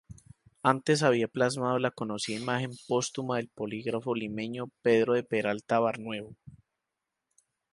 Antes 0.63 1.03
había 1.03 1.27
plasmado 1.27 1.77
la 1.77 1.91
conocida 1.91 2.39
imagen 2.39 2.71
póstuma 2.87 3.37
del 3.37 3.49
polígrafo 3.49 4.15
limeño 4.15 4.71
Pedro 4.81 5.13
de 5.13 5.21
Peralta 5.21 5.79
Barnuevo. 5.79 6.35